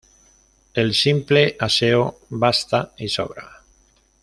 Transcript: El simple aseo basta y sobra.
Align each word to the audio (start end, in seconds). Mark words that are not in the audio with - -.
El 0.73 0.95
simple 0.95 1.55
aseo 1.59 2.21
basta 2.31 2.91
y 2.97 3.07
sobra. 3.07 3.61